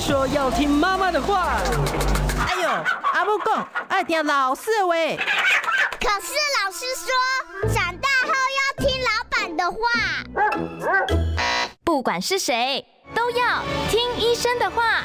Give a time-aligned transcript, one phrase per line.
[0.00, 1.58] 说要听妈妈的话。
[2.48, 2.68] 哎呦，
[3.12, 4.94] 阿母讲爱听老师的话。
[6.00, 6.32] 可是
[6.64, 7.12] 老师说，
[7.74, 9.76] 长大后要听老板的话。
[11.84, 12.84] 不管是谁，
[13.14, 15.04] 都要听医生的话。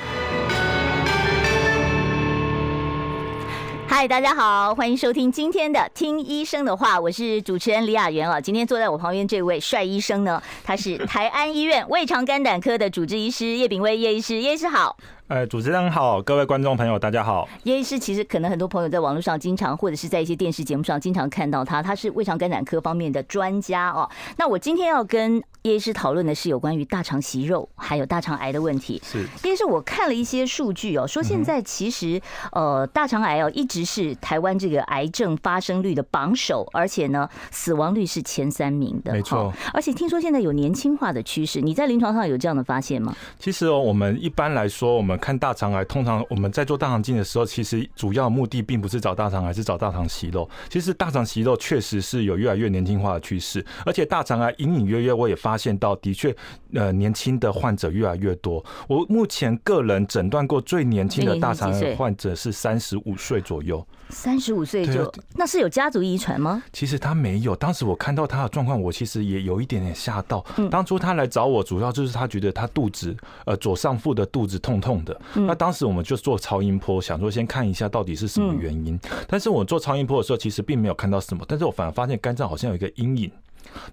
[3.87, 8.41] 嗨，大家好，欢迎收听今天的《听医生的话》，我是主持人李雅媛啊。
[8.41, 14.97] 今天坐在我旁边这位帅医生呢，他是 台安医院胃肠肝胆科的主治医师叶炳威叶医师，叶医师好。
[15.27, 17.47] 呃，主持人好，各位观众朋友，大家好。
[17.63, 24.09] 叶医师其实可能很多朋友在网络上经常，或者是在一些电视节目上经常看到他，他是胃肠肝胆科方面的专家哦。
[24.37, 29.01] 那我今天要跟叶医师讨论的是有关于大肠息肉还有大肠癌的问题。
[29.03, 39.11] 是，叶医师，我看了一些数据哦，说现在其实呃大肠癌哦一直是台湾这个癌症发生率的榜首，而且呢死亡率是前三名的。
[39.11, 43.15] 没错，而且听说现在有年轻化的趋势，你在临床上有这样的发现吗？
[43.39, 50.47] 其实哦，我们一般来说，我们看大肠癌，通常我们在做大肠镜的时候，其实主要目的并不是找大肠癌，是找大肠息肉。
[50.69, 56.35] 其实大肠息肉确实是有越来越年轻化的趋势，而且大肠癌隐隐约约我也发现到，的确，
[56.73, 58.63] 呃，年轻的患者越来越多。
[58.87, 63.85] 我目前个人诊断过最年轻的大肠癌患者是三十五岁左右。
[64.09, 66.61] 三十五岁就那是有家族遗传吗？
[66.71, 67.55] 其实他没有。
[67.55, 70.45] 当时我看到他的状况，我其实也有一点点吓到。
[70.69, 75.19] 当初他来找我，主要就是他觉得他肚子呃左上腹的肚子痛痛的。
[75.33, 78.97] 那当时我们就做超音波，想说先看一下到底是什么原因。
[79.27, 83.31] 但是我做超音波的时候，其实并没有看到什么，但是我反而发现肝脏好像有一个阴影。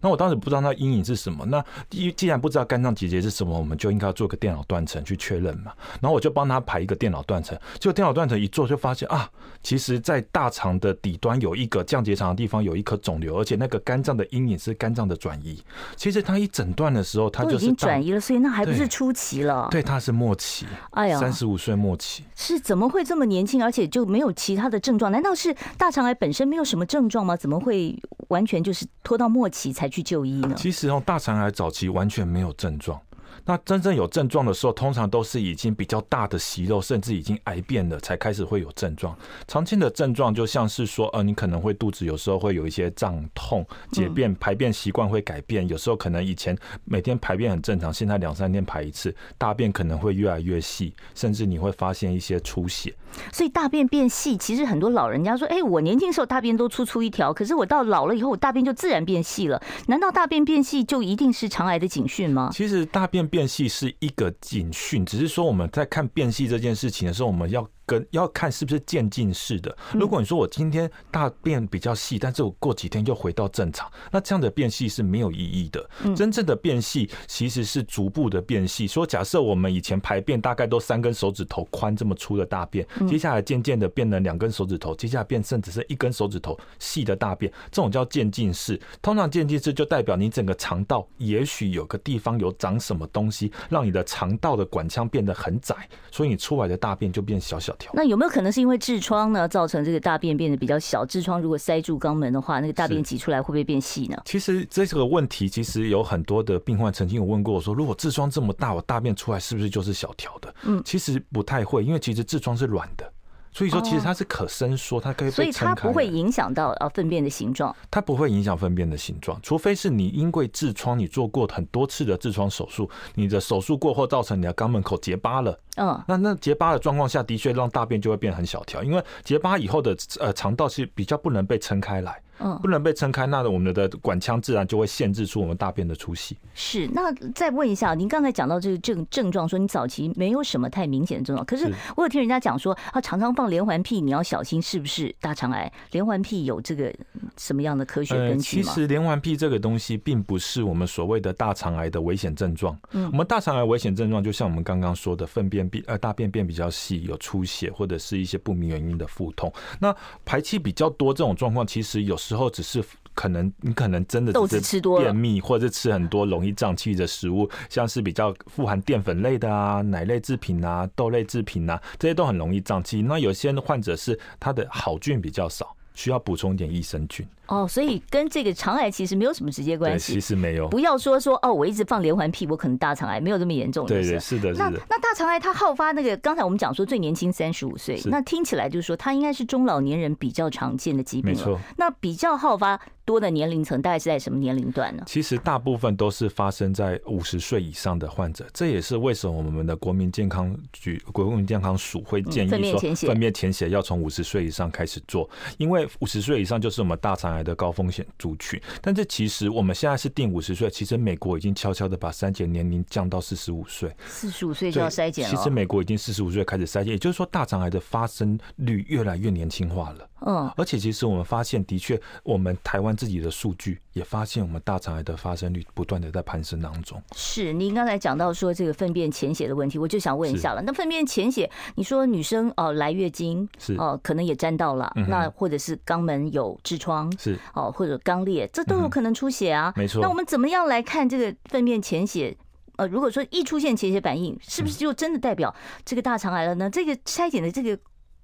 [0.00, 1.44] 那我当时不知道那阴影是什么。
[1.46, 5.72] 那既既然不知道肝脏结节是什么，我们就应该要做个电脑断层去确认嘛。
[6.00, 9.28] 然后我就帮他排一个电脑断层，结果电脑断层一做就发现啊，
[9.62, 15.62] 其实在大肠的底端有一个降结肠的地方有一颗肿瘤，而且那个肝脏的阴影是肝脏的转移。
[15.96, 19.68] 其实他一诊断的时候，他就已经转移了，所以那还不是初期了。
[19.70, 20.66] 对，他是末期。
[20.90, 22.24] 哎呀，三十五岁末期。
[22.34, 25.12] 是怎么会这么年轻，而且就没有其他的症状？
[25.12, 27.36] 难道是大肠癌本身没有什么症状吗？
[27.36, 27.96] 怎么会
[28.28, 30.54] 完全就是拖到末期才去就医呢？
[30.56, 32.98] 其实哦，大肠癌早期完全没有症状。
[33.44, 39.16] 那真正有症状的时候，通常都是已经比较大的息肉，甚至已经癌变了，才开始会有症状。
[39.46, 52.94] 常见的症状就像是说，呃，你可能会肚子有时候会有一些胀痛，解便排便习惯会改变，有时候可能以前每天排便很正常，现在两三天排一次，大便可能会越来越细，甚至你会发现一些出血。
[53.30, 59.62] 所以大便变细，其实很多老人家说，哎，我年轻时候大便都粗粗一条，可是我到老了以后，我大便就自然变细了。
[59.88, 62.50] 难道大便变细就一定是肠癌的警讯吗？
[62.52, 67.66] 其实大便变戏是一个警讯，只是说我们在看变戏这件事情的时候，我们要。
[67.84, 69.76] 跟要看是不是渐进式的。
[69.92, 75.88] 如果你说我今天大便比较细，但是我过几天又回到正常，那这样的变细是没有意义的。
[76.14, 78.86] 真正的变细其实是逐步的变细。
[78.86, 88.80] 说假设我们以前排便大概都三根手指头宽这么粗的大便，接下来渐渐的变成两根手指头，接下来变剩只剩一根手指头细的大便，这种叫渐进式。
[89.00, 97.71] 通常渐进式就代表你整个肠道也许有个地方有长什么东西，让你的肠道的管腔变得很窄，所以你出来的大便就变小小。
[97.92, 101.04] 那有没有可能是因为痔疮呢，造成这个大便变得比较小？
[101.04, 104.16] 痔疮如果塞住肛门的话，那个大便挤出来会不会变细呢？
[104.24, 110.54] 其实这个问题，其实有很多的病患曾经有问过我说，如果痔疮这么大，我大便出来是不是就是小条的？
[110.62, 113.11] 嗯，其实不太会，因为其实痔疮是软的。
[113.52, 115.52] 所以说，其实它是可伸缩，它可以被撑开。
[115.52, 117.74] 所以它不会影响到呃粪便的形状。
[117.90, 125.58] 它不会影响粪便的形状，除非是你因为痔疮，你做过很多次的痔疮手术，你的手术过后造成你的肛门口结疤了。
[125.76, 132.21] 嗯，那那结疤的状况下的确让大便就会变很小条，因为结疤以后的呃肠道是比较不能被撑开来。
[132.38, 136.36] 嗯，不能被撑开，那我们的管腔自然就会限制出我们大便的出息。
[136.54, 145.70] 是，那再问一下，您刚才讲到这个症症状，说你早期没有什么太明显的症状，可是我有听人家讲说，啊，常常放连环屁，你要小心是不是大肠癌？
[145.92, 146.92] 连环屁有这个
[147.36, 148.62] 什么样的科学根据吗？
[148.64, 152.76] 其实连环屁这个东西并不是我们所谓的大肠癌的危险症状。
[152.92, 159.52] 嗯，我们大肠癌危险症状就像我们刚刚说的，粪便变呃大便变比较细，有出血或者是一些不明原因的腹痛。
[159.78, 162.82] 那排气比较多这种状况，其实有时候只是。
[163.14, 173.02] 可能你可能真的豆子吃多便秘，或者吃很多容易胀气的食物，像是比较富含淀粉类的啊、奶类制品啊、豆类制品啊，这些都很容易胀气。
[173.02, 177.28] 那有些患者是他的好菌比较少，需要补充一点益生菌。
[177.52, 180.14] 哦，所以跟这个肠癌其实没有什么直接关系。
[180.14, 180.66] 其实没有。
[180.68, 183.86] 不要说说哦，我一直放连环屁，我可能大肠癌没有这么严重。
[183.86, 184.70] 对对，是的，是的。
[184.70, 191.32] 那那大肠癌它好发那个，刚才我们讲说最年轻三十五岁，那听起来就是说它应该是中老年人比较常见的疾病。
[191.32, 191.60] 没错。
[191.76, 195.02] 那比较好发多的年龄层大概是在什么年龄段呢？
[195.06, 205.28] 其实大部分都是发生在五十岁以上的患者，这也是为什么我们的国民健康局、国民健康署会建议说，粪便潜血要从五十岁以上开始做，
[205.58, 208.60] 因为五十岁以上就是我们大肠癌的高风险族群。
[208.80, 215.34] 但这其实我们现在是定五十岁，其实美国已经悄悄的把筛检年龄降到四十五岁，四十五岁就要筛检了。
[215.34, 220.08] 其实美国已经四十五岁开始筛检，也就是说大肠癌的发生率越来越年轻化了。
[220.24, 227.02] 嗯，而且其实我们发现，的确，我们台湾自己的数据也发现，我们大肠癌的发生率不断的在攀升当中。
[227.16, 230.62] 是，您刚才讲到说这个粪便潜血的问题，我就想问一下了。
[230.62, 239.72] 那粪便潜血，你说女生哦、呃、来月经是哦、呃，可能也沾到了，嗯、那或者是肛门有痔疮是哦、呃，或者肛裂，这都有可能出血啊。
[239.76, 240.00] 没错。
[240.00, 242.36] 那我们怎么样来看这个粪便潜血？
[242.76, 245.54] 呃，如果说一出现潜血反应，是不是就真的代表
[245.84, 246.70] 这个大肠癌了呢？
[246.70, 247.78] 这个筛检的这个。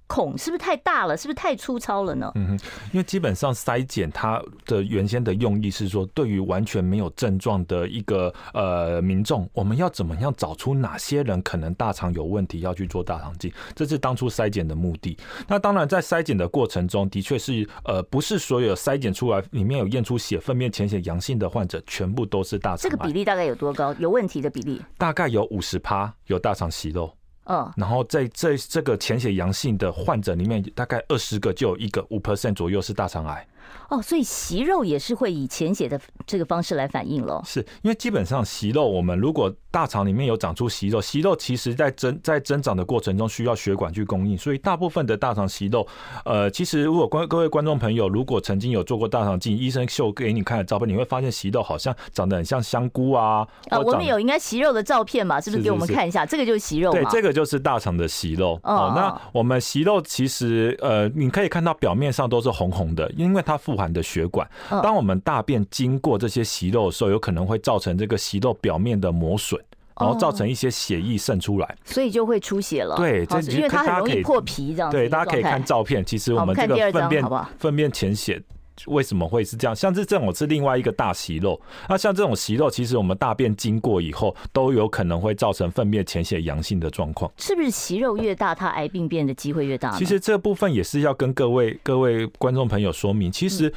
[0.08, 1.16] 孔是不是太大了？
[1.16, 2.32] 是不是太粗糙了呢？
[2.34, 2.60] 嗯哼，
[2.93, 15.16] 因为基本上筛检它的原先的用意是说，对于完全没有症状的一个呃民众，我们要怎么样找出哪些人可能大肠有问题，要去做大肠镜，这是当初筛检的目的。
[15.46, 22.78] 那当然，在筛检的过程中的确是呃，不是所有筛检出来里面有验出血粪便潜血阳性的患者，全部都是大肠。
[22.78, 23.94] 这个比例大概有多高？
[23.99, 27.12] 有问题的比例大概有五十趴有大肠息肉。
[27.49, 33.47] 嗯，然后在这这个潜血阳性的患者里面，大概二十个就有一个五 percent 左右是大肠癌。
[33.88, 37.43] 哦，所以息肉也是会以潜血的这个方式来反应咯。
[37.44, 45.87] 是因为基本上息肉，我们如果大肠里面有长出息肉，息肉其实在增在增长的过程中需要血管去供应，所以大部分的大肠息肉，
[46.25, 53.47] 呃，其实如果观各位观众朋友如果曾经有做过大肠镜，医生秀给你看的照片，你会发现息肉好像长得很像香菇啊。
[53.69, 55.41] 啊，我们有应该息肉的照片嘛？
[55.41, 56.25] 是不是给我们看一下？
[56.25, 56.91] 是是是这个就是息肉。
[56.93, 58.59] 对，这个就是大肠的息肉。
[58.62, 64.49] 哦，那我们息肉其实呃，你可以看到表面上都是红红的，因为它富含的血管。
[64.70, 69.60] 当我们大便经过这些息肉的时候，有可能会造成这个息肉表面的磨损，
[70.00, 72.96] 然后造成一些血液渗出来，所以就会出血了。
[72.96, 74.90] 对，这因为它很容易破皮这样。
[74.90, 76.05] 对，大家可以看照片。
[76.05, 77.25] 其实我们这个粪便
[77.58, 78.40] 粪便潜血。
[78.87, 79.75] 为什么会是这样？
[79.75, 87.31] 像是这种是另外一个大息肉，那像这种息肉，其实我们大便经过以后，都有可能会造成粪便潜血阳性的状况。
[87.37, 89.91] 是不是息肉越大，它癌病变的机会越大？
[89.99, 93.31] 其实这部分也是要跟各位各位观众朋友说明。
[93.33, 93.73] 其实，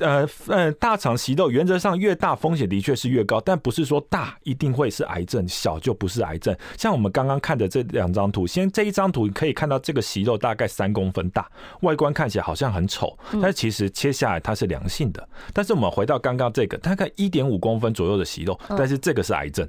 [0.00, 6.56] 呃呃，大肠息肉原则上越大，风险的确是越高，但不是说大一定会是癌症，小就不是癌症。
[6.78, 11.46] 像我们刚刚看的这两张图，先这一张图可以看到这个息肉大概三公分大，
[11.82, 14.40] 外观看起来好像很丑，但是其实切下来。
[14.46, 19.68] 它是良性的，但是我们回到刚刚这个，大概一点五公分左右的息肉，但是这个是癌症。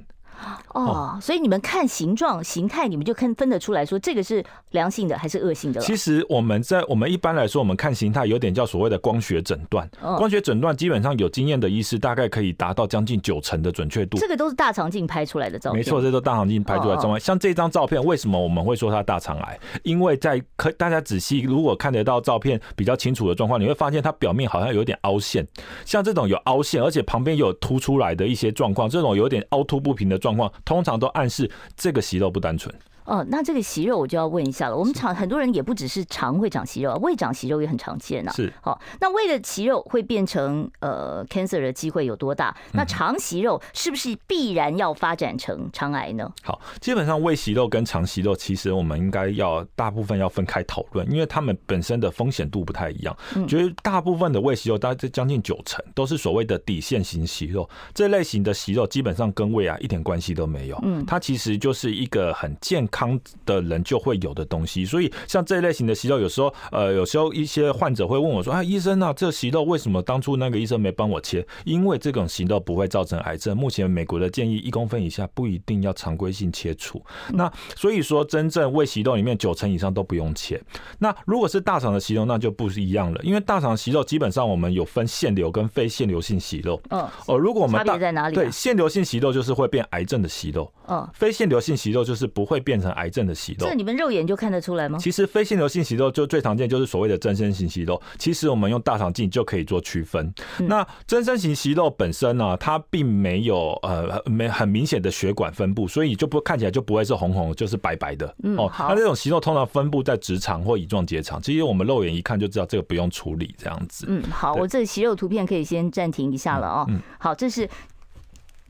[0.74, 5.80] 哦，所以你们看形状、形态，你们就看分得出来说这个是良性的还是恶性的？
[5.80, 9.88] 其实我们在我们一般来说，我们看形态有点叫所谓的光学诊断。
[10.00, 14.18] 光学诊断基本上有经验的医师大概可以达到将近九成的准确度。
[14.18, 15.78] 这个都是大肠镜拍出来的照片。
[15.78, 17.20] 没错，这都大肠镜拍出来的照片。
[17.20, 19.58] 像这张照片，为什么我们会说它大肠癌？
[19.82, 25.46] 因为在可大家仔细如果看得到照片比较清楚的状况，你会发现它表面好像有点凹陷。
[25.84, 30.52] 像这种有凹陷，而且旁边有凸出来的一些状况，这种有点凹凸不平的状状况。
[30.64, 32.74] 通常都暗示这个息肉不单纯。
[33.08, 34.76] 哦，那这个息肉我就要问一下了。
[34.76, 38.30] 我们肠很多人也不只是肠会长息肉，胃长息肉也很常见呐。
[38.36, 42.54] 是，好，那胃的息肉会变成呃 cancer 的机会有多大？
[42.74, 46.30] 那肠息肉是不是必然要发展成肠癌呢？
[46.42, 53.16] 好，基本上胃息肉跟肠息肉，其实我们应该要大部分要分开讨论，因为他们本身的风险度不太一样。
[53.34, 60.78] 嗯，觉得大部分的胃息肉，大概将近九成都是所谓的底线型息肉，这类型的息肉基本上跟胃啊一点关系都没有。
[60.82, 62.97] 嗯，它其实就是一个很健康。
[62.98, 71.46] 康的人就会有的东西，所以像这一类型的息肉，有时候呃，有时候一些患者会问我说：“啊，医生啊，这息肉为什么当初那个医生没帮我切？
[71.64, 73.56] 因为这种息肉不会造成癌症。
[73.56, 77.00] 目前美国的建议一公分以下不一定要常规性切除。
[77.34, 80.60] 那所以说，真正胃息肉里面九成以上都不用切。
[80.98, 86.80] 那如果是大肠的息肉，那就不是一样了，因为大肠息肉基本上我们有分腺瘤跟非腺瘤性息肉。
[86.90, 88.34] 嗯，哦，如果我们差别在哪里？
[88.34, 90.68] 对，腺瘤性息肉就是会变癌症的息肉。
[90.88, 92.88] 嗯，非腺瘤性息肉就是不会变成。
[92.98, 93.66] 癌症的息肉。
[93.66, 94.98] 这你们肉眼就看得出来吗？
[94.98, 100.32] 其实非腺瘤性息肉就最常见就是所谓的增生型息肉，其实我们用大肠镜就可以做区分。
[100.58, 108.34] 嗯、那增生型息肉本身呢，它并没有呃没很明显的血管分布，所以就不看起来就不会是红红，就是白白的。
[108.42, 114.06] 嗯，哦，那这种息肉通常分布在直肠或乙状结肠，其实我们肉眼一看就知道这个不用处理这样子。
[114.08, 116.86] 嗯，好，我这个息肉图片可以先暂停一下了哦。
[116.88, 117.68] 嗯，好，这是。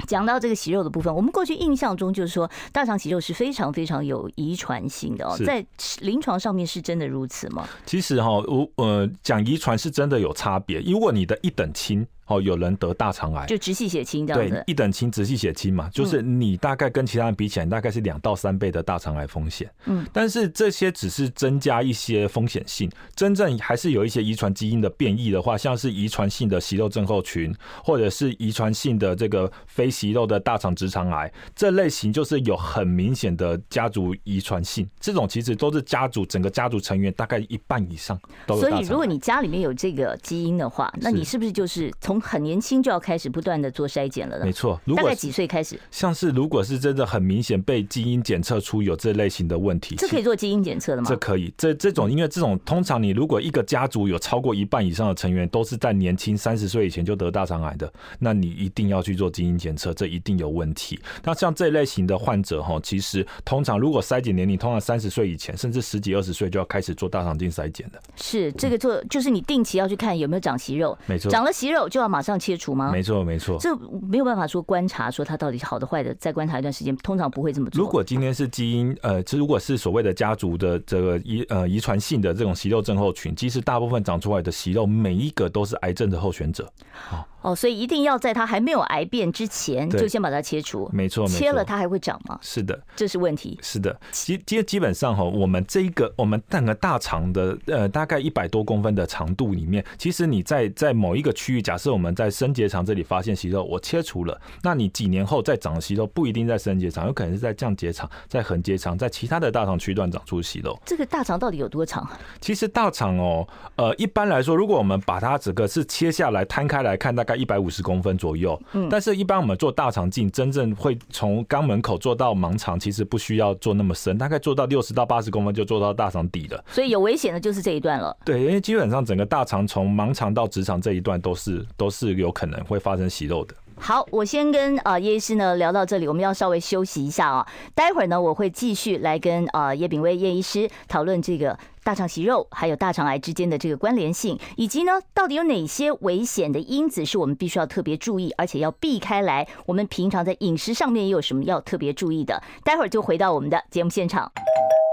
[0.07, 5.65] 讲到这个息肉的部分，我们过去印象中就是说，大肠息肉是非常非常有遗传性的哦，在
[6.01, 7.69] 临床上面是真的如此吗？
[7.85, 12.07] 其实哈，我呃讲遗传是真的有差别，如果你的一等亲。
[12.29, 14.55] 哦，有人得大肠癌，就直系血亲这样子。
[14.55, 19.71] 对，一等亲直系血亲嘛，就是你大概跟其他人比起来，大概是两到三倍的大肠癌风险。
[19.87, 34.89] 嗯，但是这些只是增加一些风险性，真正还是有一些遗传基因的变异的话，像是遗传性的息肉症候群，或者是遗传性的这个非息肉的大肠直肠癌，这类型就是有很明显的家族遗传性。
[35.01, 38.61] 这种其实都是家族整个家族成员大概一半以上都有。
[38.61, 44.45] 所以，如果你家里面有这个基因的话，那你是不是就是从很年轻就要开始不断的做筛检了呢？
[44.45, 45.79] 没错，如果大概几岁开始？
[45.91, 51.09] 像是如果是真的很明显被基因检测出有这类型的问题，这可以做基因检测的吗？
[51.09, 60.99] 这可以，这这种因为这种通常你如果一个家族有超过一半以上的成员都是在年轻三十岁以前就得大肠癌的，那你一定要去做基因检测，这一定有问题。
[61.25, 68.01] 那像这类型的患者哈，其实通常如果筛检年龄通常三十岁以前，甚至十几二十岁就要开始做大肠镜筛检的。
[68.17, 72.39] 是这个做就是你定期要去看有没有长息肉，没错，长了息肉就要马上。
[72.39, 72.93] 切除吗？
[72.93, 73.59] 没错，没错。
[73.59, 77.83] 这没有办法说观察，说它到底好的坏的，再观察一段时间，通常不会这么做。
[77.83, 86.71] 如果今天是基因，呃，这如果是所谓的家族的这个遗呃遗传性的这种息肉症候群，其实大部分长出来的息肉，每一个都是癌症的候选者。
[87.11, 87.25] 哦，
[87.55, 90.89] 所以一定要在它还没有癌变之前，就先把它切除。
[90.93, 92.39] 没错，切了它还会长吗？
[92.43, 93.59] 是的，这是问题。
[93.63, 110.79] 是的，基基基本上哈，我们这一个我们整个大肠的呃大概一百多公分的长度里面，其实你在在某一个区域，假设我们在升结肠这里发现息肉，我切除了，那你几年后再长息肉不一定在升结肠，有可能是在降结肠、在横结肠、在其他的大肠区段长出息肉。
[110.85, 112.09] 这个大肠到底有多长？
[112.41, 118.19] 其实大肠哦，呃，一般来说，如果我们把它整个是切下来摊开来看，大概一百五十公分。
[118.19, 126.65] 左右，嗯，但是一般我们做大肠镜，真正会从肛门口做到盲肠，其实不需要做那么深，大概做到六十到八十公分就做到大肠底了。
[126.69, 128.17] 所以有危险的就是这一段了。
[128.25, 133.55] 对，因为基本上整个大肠从盲肠到直肠这一段都是都是有可能会发生息肉的。
[133.81, 137.47] 好，我先跟啊叶医师呢聊到这里，我们要稍微休息一下啊。
[137.75, 149.49] 待会儿呢，我会继续来跟啊叶炳威叶医师讨论这个大肠息肉还有大肠癌之间的这个关联性，以及呢到底有哪些危险的因子是我们必须要特别注意，而且要避开来。
[149.65, 152.43] 我们平常在饮食上面也有什么要特别注意的？
[152.65, 154.31] 待会儿就回到我们的节目现场，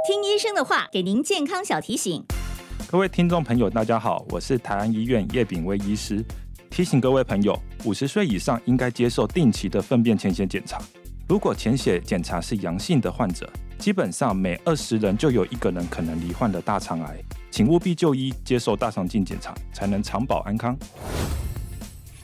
[0.07, 2.23] 听医生的话，给您健康小提醒。
[2.89, 6.23] 各位听众朋友，大家好，我是台安医院叶炳威医师。
[6.75, 10.77] 提醒各位朋友，五十岁以上应该接受定期的粪便潜血检查。
[11.25, 17.15] 如果潜血检查是阳性的患者，基本上每二十人就有一个人可能罹患了大肠癌，
[17.49, 20.77] 请务必就医接受大肠镜检查，才能长保安康。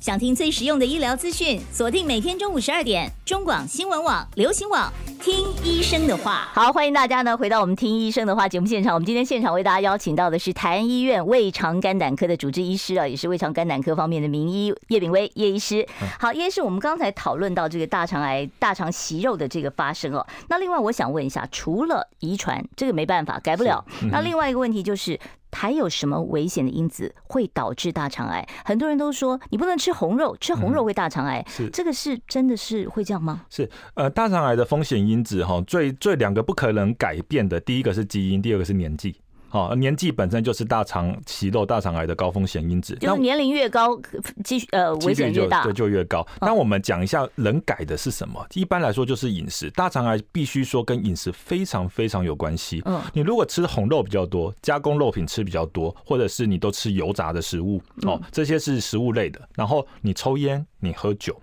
[0.02, 4.92] 想听最实用的医疗资讯，锁定每天中午十二点，中广新闻网、流行网，
[5.22, 6.50] 听医生的话。
[6.56, 8.96] 好，欢迎大家呢回到我们听医生的话节目现场。
[8.96, 15.88] 我们今天现场为大家邀请到的是台安医院胃肠肝胆科的主治医师啊，也是胃肠肝胆科方面的名医叶炳威叶医师。
[16.20, 20.26] 好，叶医师，我们刚才讨论到这个大肠癌、大肠息肉的这个发生哦。
[20.50, 23.86] 那另外我想问一下，除了遗传，这个没办法改不了。
[24.12, 25.20] 那另外一个问题就是。
[25.52, 28.48] 还有什么危险的因子会导致大肠癌？
[28.66, 31.46] 很多人都说你不能吃红肉，吃红肉会大肠癌。
[31.48, 33.46] 是这个是真的是会这样吗？
[33.50, 39.21] 是呃，大肠癌的风险因子哈，最最两个不可能改变的，第一个是基因，第二个是年纪。
[39.52, 42.96] 好，年纪本身就是大肠息肉、大肠癌的高风险因子。
[43.02, 44.00] 就是年龄越高，
[44.46, 46.26] 机呃危险越大，对，就越高。
[46.40, 48.48] 那我们讲一下能改的是什么？
[48.54, 49.70] 一般来说就是饮食。
[49.72, 52.82] 大肠癌必须说跟饮食非常非常有关系。
[52.86, 59.42] 嗯，你如果吃红肉比较多，加工肉品吃比较多，或者是你都吃油炸的食物，哦，这些是食物类的。
[59.56, 61.38] 然后你抽烟，你喝酒，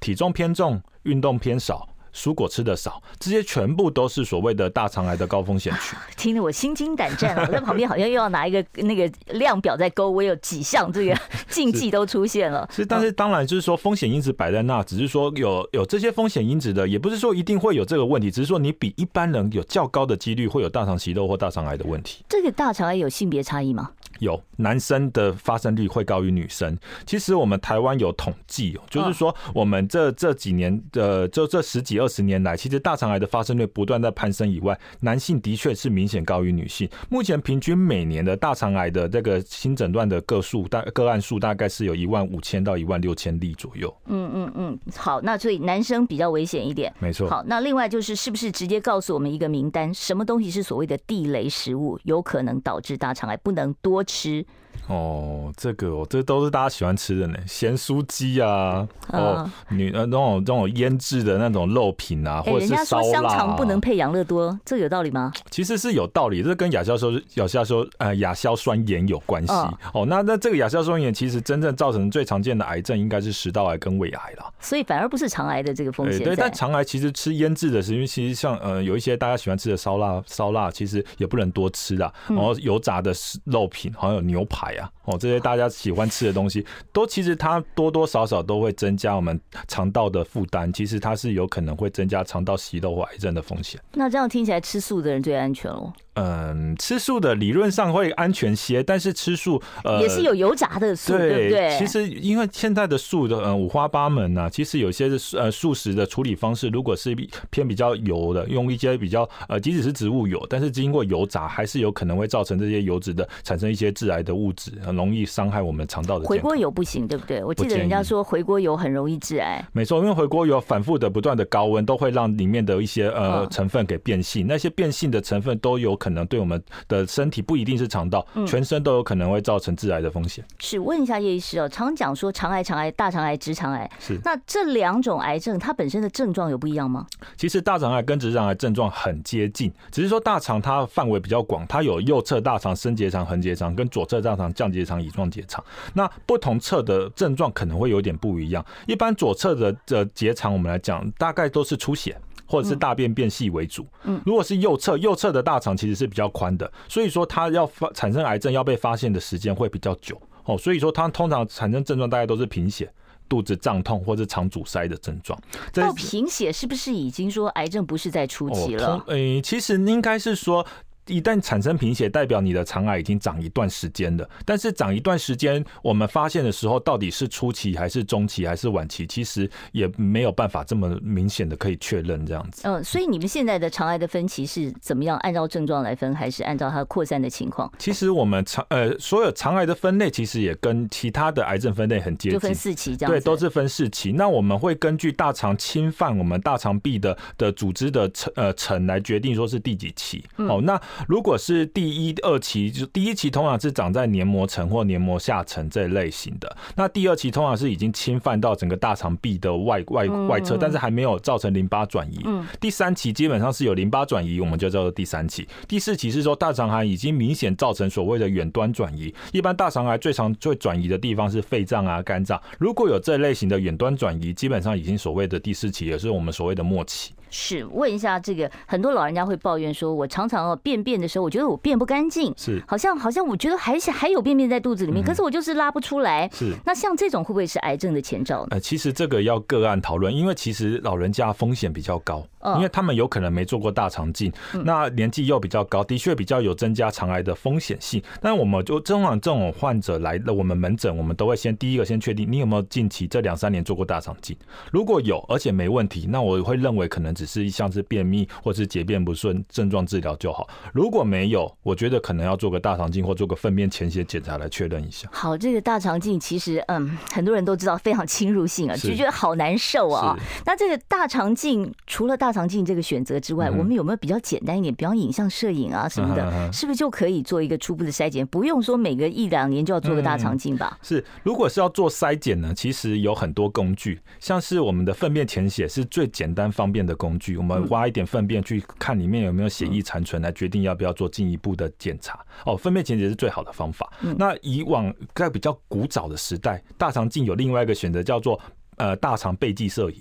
[0.00, 1.88] 体重偏重，运动偏少。
[2.14, 5.96] 蔬果吃的少，这些全部都是所谓的大肠癌的高风险区。
[6.16, 11.16] 听得我心惊胆战啊，我在旁边好像又要拿一个 那个量表在勾，我有几项这个
[11.48, 12.68] 禁忌都出现了。
[12.72, 22.24] 是，但是当然就是说风险因子摆在那，只是说有有这些风险因子的，也不是说一定会有这个问题，只是说你比一般人有较高的几率会有大肠息肉或大肠癌的问题。
[22.28, 23.90] 这个大肠癌有性别差异吗？
[24.18, 26.76] 有男生的发生率会高于女生。
[27.06, 36.88] 其实我们台湾有统计，就是说我们这这几年的就这十几二十年来，其实大肠癌的发生率不断在攀升以外，男性的确是明显高于女性。
[37.08, 43.94] 目前平均每年的大肠癌的这个新诊断的个数大个案数大概是有一万五千到一万六千例左右。
[44.06, 47.28] 嗯嗯嗯，好，那所以男生比较危险一点，没错。
[47.28, 54.46] 好，那另外就是是不是直接告诉我们一个名单，什么东西是所谓的地雷食物，有可能导致大肠癌，不能多吃。
[54.88, 62.76] 哦，这个哦，这都是大家喜欢吃的呢，咸酥鸡啊，哦，女呃那种那种腌制的那种肉品啊，或者是烧腊啊。
[62.76, 65.32] 人家说香肠不能配养乐多，这有道理吗？
[65.50, 69.52] 其实是有道理，这跟亚硝酸亚硝酸呃亚硝酸盐有关系。
[69.94, 74.52] 哦，那那这个亚硝酸盐其实真正造成最常见的癌症应该是食道癌跟胃癌啦。
[74.60, 76.22] 所以反而不是肠癌的这个风险。
[76.22, 82.12] 对，但肠癌其实吃腌制的是，因为，其实像呃有一些大家喜欢吃的烧腊烧腊，其实也不能多吃啦。
[82.28, 83.12] 然后油炸的
[83.44, 84.90] 肉品，好像有牛排啊。
[85.04, 90.72] 哦，这些大家喜欢吃的东西，都其实它多多少少都会增加我们肠道的负担。
[90.72, 93.80] 其实它是有可能会增加肠道息肉或癌症的风险。
[93.92, 95.92] 那这样听起来，吃素的人最安全哦。
[96.14, 101.78] 嗯，吃素的理论上会安全些，但是吃素呃也是有油炸的素，对，对不对？
[101.78, 107.16] 其实因为现在的素的嗯五花八门呐、啊，其实有些是呃素食的处理方式，如果是
[107.50, 116.26] 偏比较油的，用一些比较呃即使是植物油，但是经过油炸，还是有可能会造成这些油脂的产生一些致癌的物质，很容易伤害我们肠道的。
[116.26, 117.42] 回锅油不行，对不对？
[117.42, 119.64] 我记得人家说回锅油很容易致癌。
[119.72, 126.60] 没错，因为回锅油反复的不断的高温，都会让里面的一些呃成分给变性，那些变性的成分都有可能对我们。
[126.88, 130.44] 的身体不一定是肠道，全身都有可能会造成致癌的风险。
[130.58, 137.06] 是，问一下叶医师哦，常讲说肠癌、肠癌、大肠癌、直肠癌，是那这两种癌症它本身的症状有不一样吗？
[137.36, 145.64] 其实大肠癌跟直肠癌症状很接近，只是说大肠它范围比较广，它有右侧大肠升结肠、横结肠跟左侧大肠降结肠、乙状结肠。
[145.94, 148.64] 那不同侧的症状可能会有点不一样。
[148.86, 152.16] 一般左侧的的结肠，我们来讲，大概都是出血。
[152.52, 153.86] 或者是大便变细为主。
[154.04, 160.58] 嗯，如果是右侧，右侧的大肠其实是比较宽的，所以说它要发产生癌症要被发现的时间会比较久哦。
[160.58, 162.92] 所以说它通常产生症状大概都是贫血、
[163.26, 165.40] 肚子胀痛或者肠阻塞的症状。
[165.72, 169.02] 到贫血是不是已经说癌症不是在初期了？
[169.06, 170.66] 呃，其实应该是说。
[171.06, 174.28] 一旦产生贫血，代表你的肠癌已经长一段时间了。
[174.44, 182.62] 但是长一段时间，我们发现的时候，到底是初期还是中期还是晚期，其实也没有办法这么明显的可以确认这样子。
[182.64, 185.16] 嗯，所以你们现在的肠癌的分期是怎么样？
[185.18, 187.70] 按照症状来分，还是按照它扩散的情况？
[187.78, 193.12] 其实我们肠呃所有肠癌的分类，其实也跟其他的癌症分类很接近，就分四期这样。
[193.12, 194.12] 对，都是分四期。
[194.12, 200.24] 那我们会根据大肠侵犯我们大肠壁的的组织的层呃层来决定说是第几期。
[200.36, 212.24] 哦，那如果是第一、二期就第一期通常是长在黏膜层或黏膜下层这类型的，那第二期通常是已经侵犯到整个大肠壁的外外外侧，但是还没有造成淋巴转移。
[212.60, 215.46] 第三期基本上是有淋巴转移，我们就叫做第三期。
[215.66, 219.14] 第四期是说大肠癌已经明显造成所谓的远端转移。
[219.32, 227.12] 一般大肠癌最常最转移的地方是肺脏啊、肝脏，如果有这类型的远端转移，基本上已经所谓的第四期，也是我们所谓的末期。
[227.32, 236.28] 是，问一下这个，很多老人家会抱怨说，我常常哦便便的时候，我觉得我便不干净，是，好像好像我觉得还是还有便便在肚子里面，可是我就是拉不出来。
[236.32, 238.48] 是，那像这种会不会是癌症的前兆呢？
[238.50, 242.22] 呃，其实这个要个案讨论，因为其实老人家风险比较高，
[242.56, 244.32] 因为他们有可能没做过大肠镜，
[244.64, 248.02] 那年纪又比较高，的确比较有增加肠癌的风险性。
[248.20, 254.36] 但我们就通常这种患者来了我们门诊，我们都会先第一个先确定你有没有近期这两三年做过大肠镜，
[254.70, 258.02] 如果有而且没问题，那我会认为可能只是一像是便。
[258.02, 260.48] 秘或是解便不顺症状治疗就好。
[260.74, 265.08] 如果没有，我觉得可能要做个大肠镜或做个粪便潜血检查来确认一下。
[265.12, 270.18] 好，这个大肠镜其实嗯，很多人都知道非常侵入性啊，就觉得好难受啊。
[270.44, 278.26] 那这个大肠镜除了大肠镜这个选择之外，嗯、我们有没有比较简单一点，比方影像摄影啊什么的，嗯、是不是就可以做一个初步的筛检？
[278.26, 280.78] 不用说每个一两年就要做个大肠镜吧？
[280.80, 292.18] 嗯、是，如果是要做筛检呢，其实有很多工具，像是我们的粪便潜血是最简单方便的工具，我们挖一点粪便去看里面有没有血液残存，来决定要不要做进一步的检查。
[292.46, 293.92] 哦，粪便潜血是最好的方法。
[294.16, 298.40] 那以往在比较古早的时代，大肠镜有另外一个选择，叫做
[298.76, 300.00] 呃大肠背剂摄影。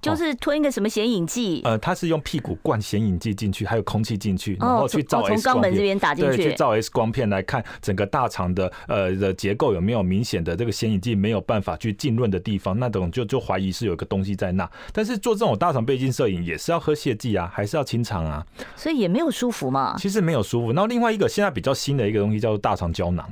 [0.00, 1.60] 就是吞一个什么显影剂？
[1.64, 14.68] 呃，它是用屁股灌显影剂进去，还有空气进去，然后去照 X 光片，从肛门这边打进去，对，去照 X 光片来看整个大肠的呃的结构有没有明显的这个显影剂没有办法去浸润的地方，那种就就怀疑是有一个东西在那。
[14.92, 19.96] 但是做这种大肠背镜摄影也是要喝泻剂啊，还是要清肠啊，所以也没有舒服嘛。
[19.98, 20.72] 其实没有舒服。
[20.72, 23.28] 然后另外一个现在比较新的一个东西叫做大肠胶囊。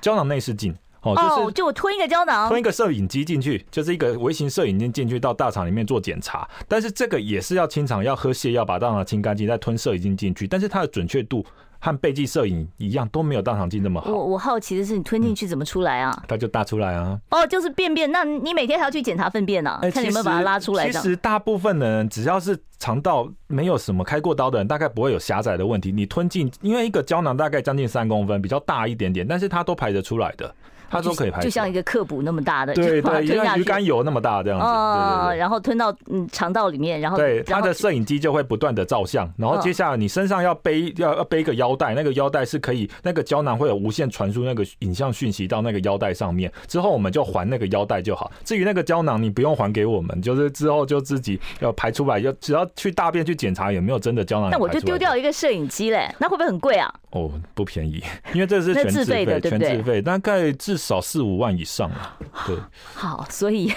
[0.00, 0.74] 胶囊内视镜。
[1.02, 6.48] 哦，就是就我吞一个胶囊，吞一个摄影机进去，就是一个微型摄影机进去到大肠里面做检查。
[6.68, 10.46] 但是这个也是要清肠，要喝泻药把大肠清干净，再吞摄影机进去。
[10.46, 11.44] 但是它的准确度
[11.80, 14.12] 和背镜摄影一样，都没有大肠镜那么好。
[14.12, 16.22] 我我好奇的是，你吞进去怎么出来啊？
[16.28, 17.18] 它就大出来啊。
[17.30, 18.10] 哦，就是便便。
[18.12, 19.80] 那你每天还要去检查粪便呢？
[19.92, 20.88] 看你有没有把它拉出来。
[20.88, 25.90] 其实大部分的人只要是肠道没有什么开过刀的人，大概不会有狭窄的问题。
[25.90, 30.54] 你吞进，因为一个胶囊大概将近三公分，比较大一点点，但是它都排得出来的。
[30.92, 48.30] 它都可以排，就像一个刻补那么大的，对对，就像鱼肝油那么大这样子，哦，然后吞到嗯肠道里面，然后对，它的摄影机就会不断的照相，然后接下来你身上要背要要背一个腰带，那个腰带是可以那个胶囊会有无线传输那个影像讯息到那个腰带上面，之后我们就还那个腰带就好。
[48.44, 54.50] 至于那个胶囊，你不用还给我们，就是之后就自己要排出来，要只要去大便去检查有没有真的胶囊。
[54.50, 56.92] 那我就丢掉一个摄影机嘞，那会不会很贵啊？
[57.12, 58.02] 哦，不便宜，
[58.34, 62.18] 因为这是全自费的，全自费，大概至少四五万以上啊。
[62.46, 62.56] 对，
[62.94, 63.72] 好，所以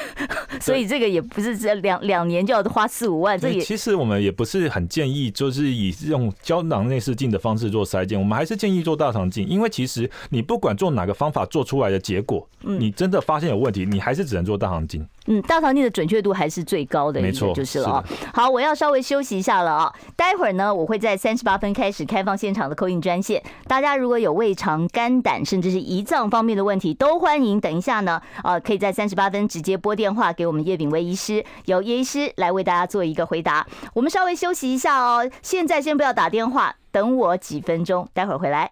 [0.60, 15.06] 所以这个也不是这两两年就要花四五万，这也其实我们也不是很建议，就是以用胶囊内视镜的方式做筛检，我们还是建议做大肠镜，因为其实你不管做哪个方法做出来的结果，嗯你真的发现有问题，你还是只能做大肠镜。
[15.28, 18.04] 嗯，大肠镜的准确度还是最高的，没错，就是了啊。
[18.32, 19.91] 好，我要稍微休息一下了啊。
[20.15, 27.60] 待会儿呢，我会在三十八分开始开放现场的 call in 专线，大家如果有胃肠、肝胆甚至是胰脏方面的问题，都欢迎。
[27.60, 33.65] 等一下呢，啊，可以在三十八分直接拨电话给我们叶炳威医师，由叶医师来为大家做一个回答。
[33.93, 38.69] 我们稍微休息一下哦，现在先不要打电话，等我几分钟，待会儿回来。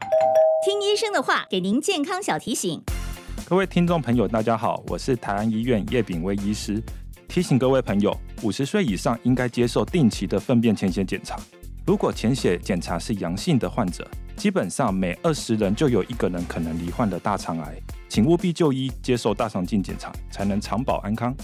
[0.66, 2.82] 听医生的话，给您健康小提醒。
[3.46, 6.82] 各位听众朋友，大家好，我是台安医院叶炳威医师。
[7.28, 11.36] 提醒各位朋友，五十岁以上应该接受定期的粪便潜血检查。
[11.86, 14.08] 如果潜血检查是阳性的患者，
[14.38, 17.76] 基本上每二十人就有一个人可能罹患了大肠癌，
[18.14, 21.36] 请务必就医接受大肠镜检查，才能长保安康。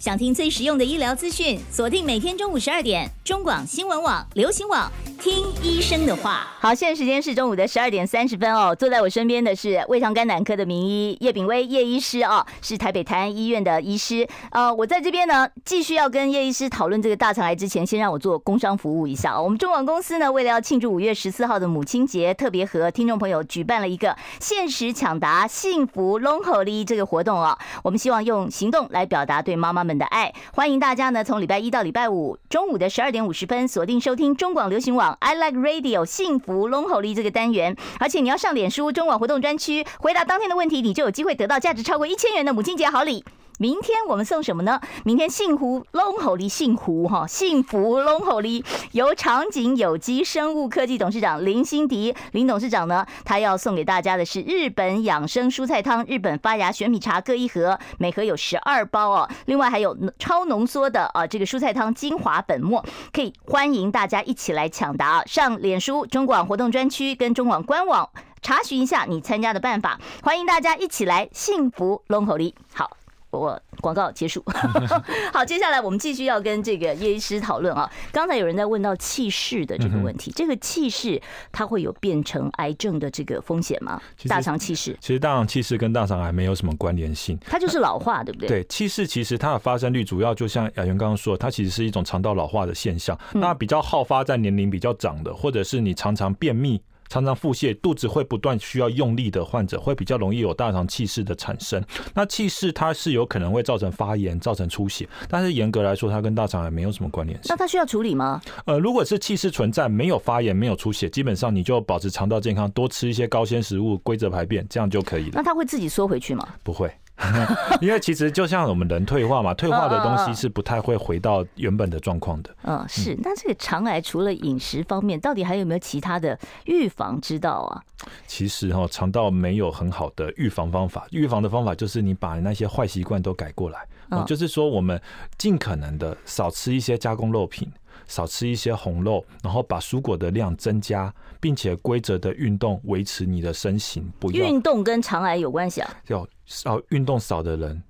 [0.00, 4.90] 想听最实用的医疗资讯，锁定每天中午十二点，中广新闻网、流行网。
[5.20, 6.46] 听医生的话。
[6.58, 8.74] 好，现在时间是中午的十二点三十分哦。
[8.74, 14.26] 坐在我身边的是胃肠肝胆科的名医叶炳威叶医师哦，是台北台安医院的医师。
[14.52, 19.38] 呃，我在这边呢，继续要跟叶医师讨论这个大肠癌之前，先让我做工商服务一下。
[19.38, 27.58] 我们中广公司呢，为了要庆祝五月十四号的母亲节，特别和听众朋友举办了一个限时抢答幸福拢予你这个活动哦。
[27.84, 30.32] 我们希望用行动来表达对妈妈们的爱。
[30.52, 35.16] 欢迎大家呢，从礼拜一到礼拜五中午的十二点五十分锁定收听中广流行网。
[35.20, 43.24] I like radio 幸福龙吼力这个单元，而且你要上脸书中广活动专区回答当天的问题，你就有机会得到价值超过一千元的母亲节好礼。
[43.60, 44.80] 明天我们送什么呢？
[45.04, 59.28] 明天幸福拢予你幸福哈，幸福拢予你由长景有机生物科技董事长林欣迪林董事长呢，他要送给大家的是日本养生蔬菜汤、日本发芽玄米茶各一盒，每盒有十二包哦。
[59.44, 65.22] 另外还有超浓缩的啊这个蔬菜汤精华粉末，可以欢迎大家一起来抢答啊。
[65.26, 68.08] 上脸书中广活动专区跟中广官网
[68.40, 72.54] 查询一下你参加的办法，欢迎大家一起来幸福拢予你。
[72.72, 72.99] 好。
[73.30, 74.42] 我广告结束，
[75.32, 77.90] 好，接下来我们继续要跟这个叶医师讨论啊。
[78.12, 81.20] 刚才有人在问到气室的这个问题，这个气室
[81.52, 84.00] 它会有变成癌症的这个风险吗？
[84.28, 88.48] 大肠气室其实大肠气室跟大肠癌没有什么关联性，它就是老化，对不对？
[88.48, 96.82] 对，气室其实它的发生率主要就像雅媛刚刚说，它其实是一种肠道老化的现象，那比较好发在年龄比较长的，或者是你常常便秘。
[97.10, 101.84] 常常腹泻、肚子会不断需要用力的患者，会比较容易有大肠气室的产生。
[102.14, 107.48] 那气室它是有可能会造成发炎、造成出血，但是严格来说，它跟大肠癌没有什么关联性。
[107.48, 108.40] 那它需要处理吗？
[108.64, 115.32] 呃，如果是气室存在，没有发炎、没有出血，基本上你就保持肠道健康，多吃一些高纤食物，规则排便，这样就可以了。
[115.34, 116.46] 那它会自己缩回去吗？
[116.62, 116.88] 不会。
[117.80, 122.54] 因为其实就像我们人退化嘛，退化的东西是不太会回到原本的状况的。
[122.62, 123.16] 嗯，是。
[123.22, 127.82] 那这个肠癌除了饮食方面，到底还有没有其他的预防之道啊？
[128.26, 131.06] 其实哈，肠道没有很好的预防方法。
[131.10, 133.86] 预防的方法就是你把那些坏习惯都改过来。
[134.10, 135.00] 嗯，就是说我们
[135.36, 137.70] 尽可能的少吃一些加工肉品，
[138.08, 144.10] 少吃一些红肉，然后把蔬果的量增加，并且规则的运动，维持你的身形。
[144.18, 145.94] 不要运动跟肠癌有关系啊？
[146.06, 146.26] 有。
[146.50, 147.80] 少运动少的人，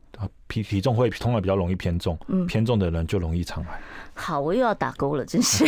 [0.47, 3.81] 体体重会通常比较容易偏重，嗯，偏重的人就容易肠癌。
[4.15, 5.65] 好，我又要打勾了，真是。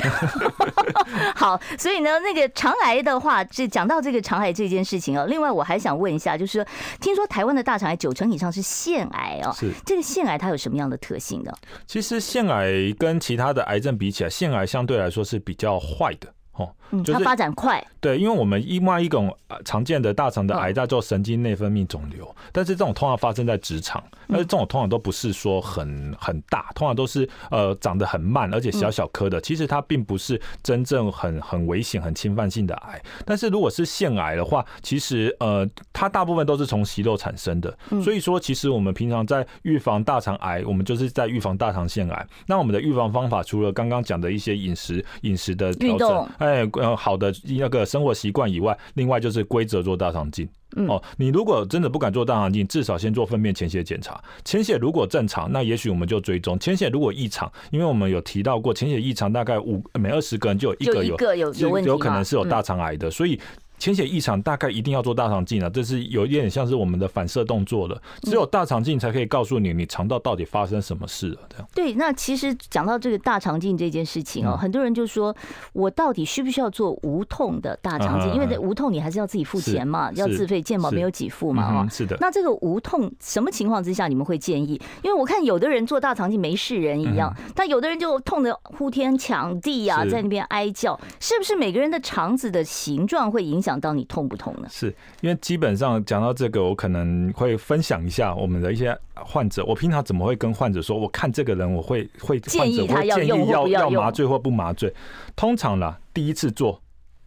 [1.35, 5.25] 好，所以呢，那个肠癌的话，就讲到这个肠癌这件事情哦。
[5.27, 6.67] 另外，我还想问一下，就是说，
[7.01, 11.53] 听说台湾的大肠癌九成以上是腺癌哦，是这个腺癌它有什么样的特性呢？
[11.87, 16.29] 其实腺癌跟其他的癌症比起来，腺癌相对来说是比较坏的。
[16.55, 19.35] 哦，嗯，就是它发展快，对，因为我们另外一种
[19.65, 33.03] 常见的大肠的癌叫做神经内分泌肿瘤，但是这种通常发生在直肠，但是这种通常都不是说很很大，通常都是呃长得很慢，而且小小颗的，其实它并不是真正很很危险、很侵犯性的癌。
[33.25, 42.27] 但是如果是腺癌的话，其实呃它大部分都是从息肉产生的，所以说其实我们平常在预防大肠癌，我们就是在预防大肠腺癌。
[42.47, 46.29] 那我们的预防方法除了刚刚讲的一些饮食饮食的调整。
[46.43, 50.49] 哎，呃，好的那个生活习惯以外，另外就是规则做大肠镜。
[50.89, 54.21] 哦，你如果真的不敢做大肠镜，至少先做粪便潜血检查。
[54.45, 63.39] 潜血如果正常，那也许我们就追踪；潜血如果异常，因为我们有提到过，潜血异常大概五每二十个人就有一个有有有，有可能是有大肠癌的，所以。
[63.83, 68.01] 潜血异常大概一定要做大肠镜啊，这是有一点像是我们的反射动作了。
[68.23, 71.39] 只有大肠镜才可以告诉你，你肠道到底发生什么事了。
[71.49, 71.93] 这样对。
[71.95, 75.35] 那其实讲到这个大肠镜这件事情哦，很多人就说，
[75.73, 78.33] 我到底需不需要做无痛的大肠镜？
[78.35, 81.83] 因为这无痛你还是要自己付钱嘛，要自费，健保没有给付嘛。
[81.83, 82.17] 哈，是的。
[82.21, 84.81] 那这个无痛什么情况之下你们会建议？
[85.03, 90.97] 因为我看有的人做大肠镜没事人一样，但有的人就痛的呼天抢地呀，在那边哀叫。
[91.19, 94.69] 是不是每个人的肠子的形状会影响到你痛不痛呢？
[94.71, 99.65] 是因为基本上讲到这个，我可能会分享一下我们的一些患者。
[99.65, 100.99] 我平常怎么会跟患者说？
[100.99, 104.93] 我看这个人，我会会建议他要用要要麻醉或不麻醉。
[105.35, 106.81] 通常啦，第一次做，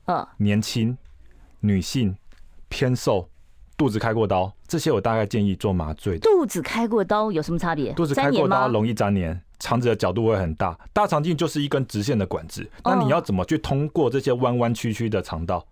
[0.06, 0.98] 嗯，年轻
[1.60, 2.16] 女性
[2.70, 3.28] 偏瘦，
[3.78, 6.18] 肚子开过刀，这些我大概建议做麻醉。
[6.20, 7.92] 肚子开过刀有什么差别？
[7.94, 10.78] 肚子开过刀容易粘连，肠子的角度会很大。
[10.94, 15.66] 大肠镜就是一根直线的管子，那你要怎么去通过这些弯弯曲曲的肠道？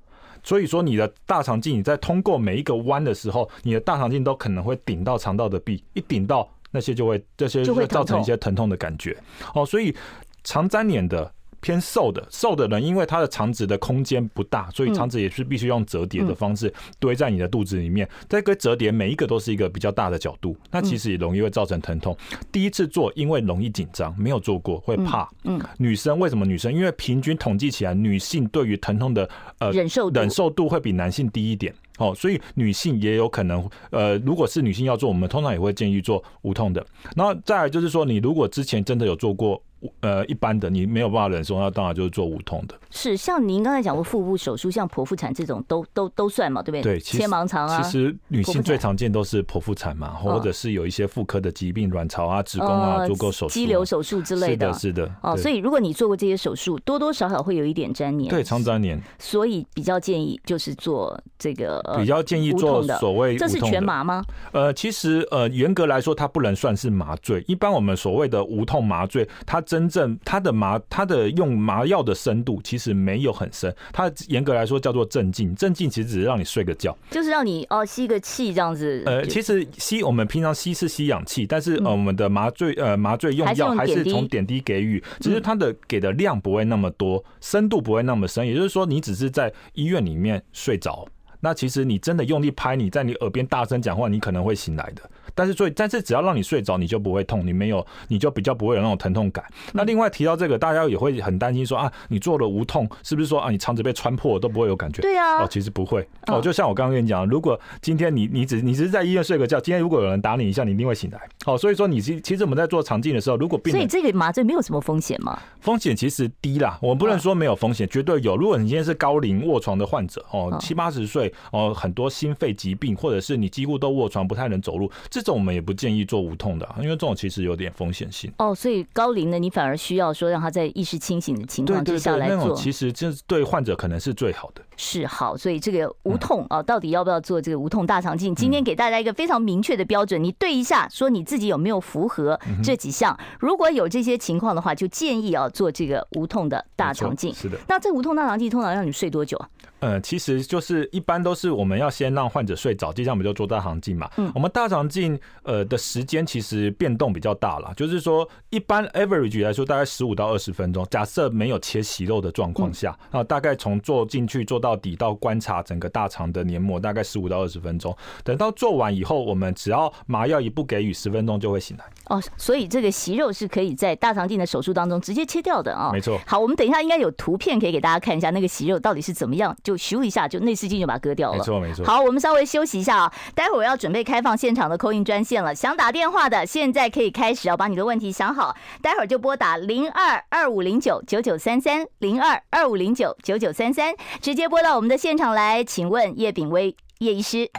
[0.44, 9.18] 所以说，你的大肠镜，你在通过每一个弯的时候，你的大肠镜都可能会顶到肠道的壁，一顶到那些就会这些就会造成一些疼痛的感觉。
[9.54, 9.96] 哦，所以
[10.44, 11.34] 肠粘连的。
[11.64, 18.08] 偏瘦的瘦的人，因为他的肠子的空间不大，所以肠子也是必须用折叠的方式堆在你的肚子里面。
[18.28, 22.16] 这个折叠每一个都是一个比较大的角度，那其实也容易会造成疼痛。
[22.52, 25.28] 第一次做，因为容易紧张，没有做过会怕。
[25.46, 26.74] 嗯，女生为什么女生？
[26.74, 31.74] 因为平均统计起来，女性对于疼痛的呃忍受忍受度会比男性低一点。
[31.98, 36.86] 哦，所以女性也有可能呃，如果是女性要做，我们通常也会建议做无痛的。
[37.16, 39.64] 然后再来就是说，你如果之前真的有做过。
[40.02, 42.76] 呃，一般的你没有办法忍受，那当然就是做无痛的。
[42.90, 46.82] 是，像您刚才讲过腹部手术，像剖腹产这种都都都算嘛，对不对？
[46.82, 47.82] 对，切盲肠啊。
[47.82, 54.72] 其实女性最常见都是剖腹产嘛，或者是有一些妇科的疾病，卵巢啊、子宫啊，足够手术、肌瘤手术之类的。
[54.74, 55.16] 是的，是的。
[55.22, 58.30] 哦，所以如果你做过这些手术，多多少少会有一点粘连。
[58.30, 59.02] 对，常粘连。
[59.20, 64.24] 所以比较建议就是做这个，比较建议做所谓这是全麻吗？
[64.52, 67.44] 呃，其实呃，严格来说，它不能算是麻醉。
[67.48, 75.56] 一般我们所谓的无痛麻醉，它真正它的麻，它的用麻药的深度其实没有很深，它严格来说叫做镇静。
[75.56, 79.02] 镇静其实只是让你睡个觉，就是让你哦吸个气这样子。
[79.08, 88.46] 呃，其实吸我们平常吸是吸氧气，但是呃我们的麻醉呃麻醉用药还是从点滴给予，只是它的给的量不会那么多，深度不会那么深。
[88.46, 91.08] 也就是说，你只是在医院里面睡着，
[91.40, 95.02] 那其实你真的用力拍你在你耳边大声讲话，你可能会醒来的。
[95.36, 99.44] 但是，所以，但是只要让你睡着，你就不会痛，你没有，你就比较不会有那种疼痛感。
[99.74, 105.02] 那另外提到这个，大家也会很担心说啊，你做了无痛，是不是说啊，你肠子被穿破都不会有感觉？
[105.02, 105.44] 对啊。
[105.44, 106.08] 哦，其实不会。
[106.28, 111.20] 哦，就像我刚刚跟你讲，如果今天你你只你只是在医院睡个觉，今天如果有人打你一下，你一定会醒来。
[111.46, 115.40] 哦，所以说你其其实我们在做肠镜的时候，如果病人，所以这个麻醉没有什么风险吗？
[115.60, 118.38] 风险其实低啦，我们不能说没有风险，绝对有。
[118.38, 126.04] 如果你今天是高龄卧床的患者，哦，七八十岁，哦，很多心肺疾病，或者是你几乎都卧床不太能走路，这种我们也不建议。
[126.04, 128.30] 做无痛的，因为这种其实有点风险性。
[128.38, 134.62] 哦，所以高龄的你反而需要说让他在意识清醒的情况之下来做，那种其实这对患者可能是最好的。
[134.76, 138.36] 是好，所以这个无痛啊，到底要不要做这个无痛大肠镜？
[138.36, 143.18] 今天给大家一个非常明确的标准，你对一下，说你自己有没有符合这几项。
[143.40, 147.34] 如果有这些情况的话，就建议啊做这个无痛的大肠镜。
[147.34, 147.58] 是的。
[147.68, 149.48] 那这无痛大肠镜通常让你睡多久啊？
[149.80, 154.10] 呃，其实就是一般都是我们要先让患者睡着，接下来我们就做大肠镜嘛。
[154.18, 154.32] 嗯。
[154.34, 155.13] 我们大肠镜
[155.44, 160.84] 呃的时间其实变动比较大了，就是说一般 average 来说大概十五到二十分钟。
[160.90, 164.64] 假设没有切息肉的状况下啊，大概从做进去做。
[164.64, 167.94] 到底到观察整个大肠的黏膜，大概十五到二十分钟。
[168.24, 171.84] 等到做完以后，我们只要麻药一不给予，十分钟就会醒来。
[172.06, 175.90] 哦，所以这个息肉是可以在大肠镜的手术当中直接切掉的啊。
[175.92, 176.18] 没错。
[176.26, 181.40] 好，我们等一下应该有图片可以给大家看一下，那个息肉到底是怎么样，就咻一下就内视镜就把它割掉了。
[181.40, 181.84] 没错，没错。
[181.86, 197.50] 好，我们稍微休息一下啊，待会儿要准备开放现场的 call 专线了，想打电话的现在可以开始，要把你的问题想好，待会儿就拨打零二二五零九九九三三零二二五零九九九三三，直接拨到我们的现场来，请问叶炳威叶医师，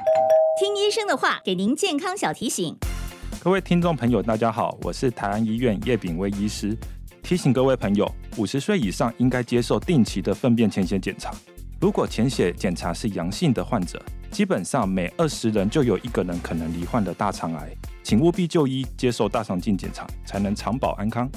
[0.60, 2.76] 听医生的话，给您健康小提醒。
[3.42, 6.76] 各位听众朋友，大家好，我是台安医院叶炳威医师。
[7.22, 11.30] 提醒各位朋友，五十岁以上应该接受定期的粪便潜血检查。
[11.80, 14.02] 如果潜血检查是阳性的患者，
[14.34, 17.70] 基本上每二十人就有一个人可能罹患的大肠癌，
[18.02, 21.30] 请务必就医接受大肠镜检查，才能长保安康。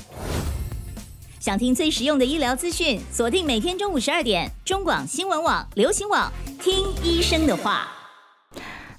[1.40, 7.88] 想听最实用的医疗资讯，锁定每天中午十二点，中广新闻网、流行网，听医生的话。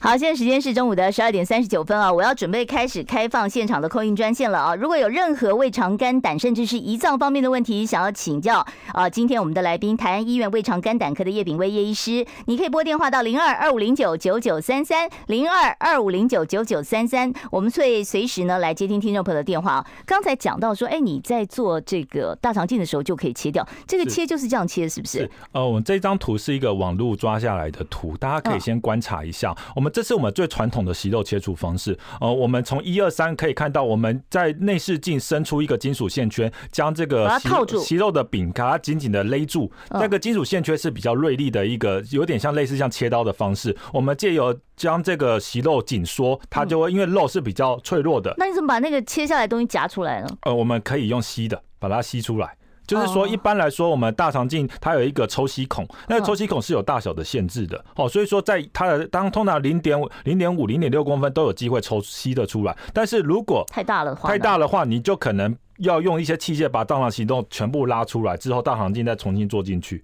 [0.00, 4.74] 好，现在时间是中午的十二点三十九分啊，我要准备开始开放现场的 call in 专线了啊！
[4.76, 19.86] 如果有任何胃肠肝胆甚至是胰脏方面的问题，想要请教啊，今天我们的来宾台安医院胃肠肝胆科的叶炳威叶医师，你可以拨电话到零二二五零九九九三三零二二五零九九九三三，我们会随时呢来接听听众朋友的电话啊。
[20.06, 25.18] 刚才讲到说，哎，你在做这个大肠镜的时候就可以切掉，这个切就是这样切，是不是？
[25.18, 25.30] 是。
[25.50, 29.87] 呃，我们这张图是一个网络抓下来的图，大家可以先观察一下，我们。
[29.88, 31.98] 这是我们最传统的息肉切除方式。
[32.20, 39.70] 呃，我们从一二三可以看到，我们在内视镜伸出一个金属线圈，将这个息肉息肉的柄给它紧紧的勒住。
[39.90, 43.76] 那个金属线圈是比较锐利的一个，有点像类似像切刀的方式。
[43.92, 48.34] 我们借由将这个息肉紧缩，它就会因为肉是比较脆弱的。
[48.36, 50.28] 那你怎么把那个切下来的东西夹出来呢？
[50.42, 52.57] 呃，我们可以用吸的把它吸出来。
[52.88, 70.02] 就是说，一般来说，我们大肠镜它有一个抽吸孔，那个抽吸孔是有大小的限制的，哦，所以说在它的当通常零点五、零点五、零点六公分都有机会抽吸的出来，但是如果太大了的话，太大的话，你就可能要用一些器械把大肠行动全部拉出来之后，大肠镜再重新做进去。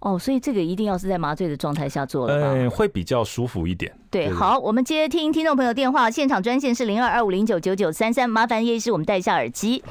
[0.00, 3.94] 哦，所以这个一定要是在麻醉的状态下做的，嗯，会比较舒服一点。
[4.10, 9.84] 对，好，我们接听听众朋友电话，现场专线是零二二五零九九九三三，麻烦叶医师我们戴一下耳机。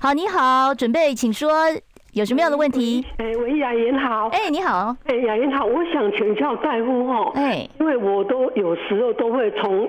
[0.00, 1.50] 好，你好，准备，请说，
[2.12, 3.04] 有什么样的问题？
[3.16, 4.28] 哎，喂，雅妍好。
[4.28, 4.96] 哎，你好。
[5.06, 7.32] 哎，雅妍好，我想请教大夫哈。
[7.34, 9.88] 哎，因为我都有时候都会从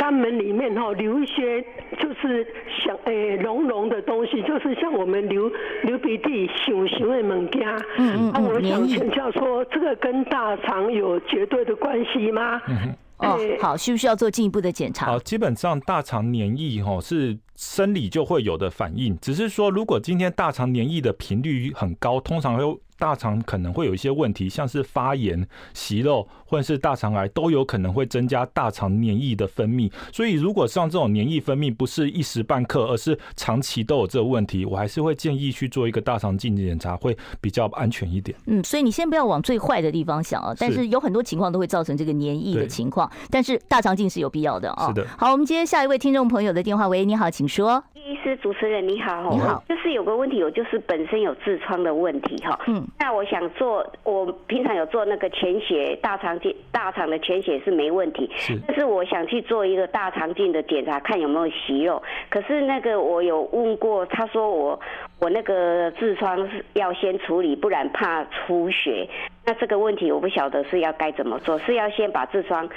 [0.00, 1.62] 肛门里面哈流一些，
[1.96, 2.44] 就是
[2.84, 5.48] 像哎浓浓的东西，就是像我们流
[5.84, 7.68] 流鼻涕、熊熊的物件。
[7.98, 8.32] 嗯嗯。
[8.34, 12.60] 那我想请教说，这个跟大肠有绝对的关系吗？
[12.66, 15.06] 嗯哦，好，需不需要做进一步的检查？
[15.06, 22.80] 好，基本上大肠黏液哈是生理就会有的反应，只是说如果今天大肠黏液的频率很高，通常会。
[22.98, 29.90] 大肠可能会有一些问题，像是发炎、息肉或者是大肠癌，都有可能会增加大肠黏液的分泌。
[30.12, 38.36] 所以，如果像这种黏液分泌不是一时半刻，而是长期都有这个问题，我还是会建议去做一个大肠镜检查，会比较安全一点。
[38.46, 40.54] 嗯，所以你先不要往最坏的地方想啊。
[40.58, 44.88] 但是有很多情况都会造成这个黏液的情况，但是大肠镜是有必要的啊。
[44.88, 45.06] 是的。
[45.18, 46.88] 好，我们接下一位听众朋友的电话。
[46.88, 47.82] 喂，你好，请说。
[47.94, 49.30] 医师主持人你好。
[49.30, 49.62] 你好。
[49.68, 52.58] 就是有个问题，我就是本身有痔疮的问题哈。
[52.68, 52.85] 嗯。
[52.98, 58.30] 那我想做，我平常有做那个潜血大肠镜，大肠的潜血是没问题。
[58.36, 58.58] 是。
[58.66, 62.02] 但是我想去做一个大肠镜的检查，看有没有息肉。
[62.30, 64.80] 可是那个我有问过，他说我
[65.18, 69.08] 我那个痔疮是要先处理，不然怕出血。
[69.44, 72.68] 那这个问题我不晓得是要该怎么做，是要先把痔疮。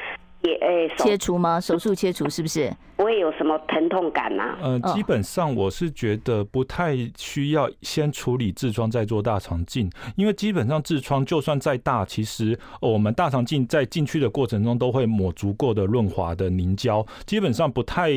[0.41, 1.59] 也诶，切除吗？
[1.59, 2.73] 手术切除是不是？
[2.95, 4.57] 不会有什么疼痛感吗？
[4.61, 18.09] 嗯，基本上我是觉得不太需要先处理痔疮再做大肠镜，因为基本上痔疮就算再大，其实我们大肠镜在进去的过程中都会抹足够的润滑的凝胶，基本上不太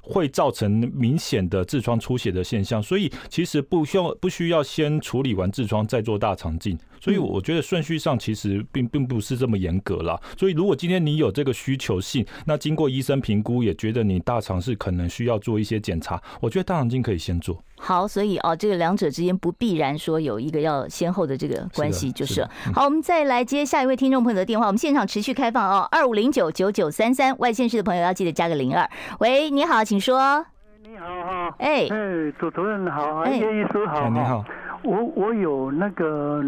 [0.00, 6.78] 会造成明显的痔疮出血的现象，所以其实不需要不需要先处理完痔疮再做大肠镜。
[7.00, 10.20] 所以我觉得顺序上其实并并不是这么严格啦。
[10.36, 17.62] 所以如果今天你有这个需求性，那经过医生评估也觉得你大肠是可能需要做一些检查，我觉得大肠镜可以先做。
[17.78, 22.84] 好，所以哦，这个两者之间不必然说有一个要先后的这个关系，就是好。
[22.84, 28.86] 我们再来接下一位听众朋友的电话，我们现场持续开放哦，二五零九九九三三，外县市的朋友要记得加个零二。
[29.20, 30.44] 喂，你好，请说。
[30.82, 31.54] 你好哈。
[31.58, 34.10] 哎哎，主持人好，叶医师好。
[34.10, 34.44] 你好。
[34.84, 36.44] 我我有那个。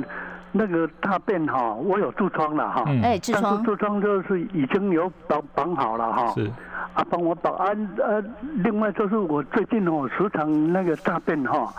[0.53, 6.51] 那个大便哈，我有痔疮了哈，哎，痔疮，痔疮就是已经有绑绑好了哈，是，
[6.95, 7.67] 啊，帮我绑啊
[7.99, 8.23] 呃，
[8.57, 11.73] 另外就是我最近哦时常那个大便哈，